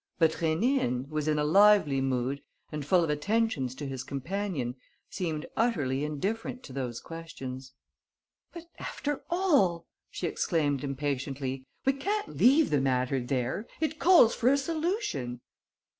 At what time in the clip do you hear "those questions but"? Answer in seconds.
6.73-8.65